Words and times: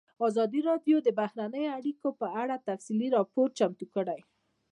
ازادي 0.27 0.59
راډیو 0.69 0.97
د 1.03 1.09
بهرنۍ 1.19 1.65
اړیکې 1.77 2.09
په 2.19 2.27
اړه 2.41 2.55
تفصیلي 2.67 3.07
راپور 3.17 3.47
چمتو 3.57 3.85
کړی. 3.95 4.19